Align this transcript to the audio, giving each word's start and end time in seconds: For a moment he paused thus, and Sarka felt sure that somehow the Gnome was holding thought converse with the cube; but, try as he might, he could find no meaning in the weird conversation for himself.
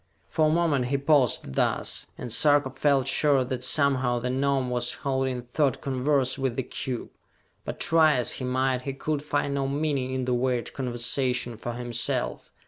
For 0.29 0.47
a 0.47 0.51
moment 0.51 0.85
he 0.85 0.97
paused 0.97 1.53
thus, 1.53 2.07
and 2.17 2.33
Sarka 2.33 2.71
felt 2.71 3.07
sure 3.07 3.43
that 3.43 3.63
somehow 3.63 4.17
the 4.17 4.31
Gnome 4.31 4.71
was 4.71 4.95
holding 4.95 5.43
thought 5.43 5.79
converse 5.79 6.39
with 6.39 6.55
the 6.55 6.63
cube; 6.63 7.11
but, 7.65 7.79
try 7.79 8.15
as 8.15 8.31
he 8.31 8.43
might, 8.43 8.81
he 8.81 8.93
could 8.93 9.21
find 9.21 9.53
no 9.53 9.67
meaning 9.67 10.11
in 10.11 10.25
the 10.25 10.33
weird 10.33 10.73
conversation 10.73 11.55
for 11.55 11.73
himself. 11.73 12.49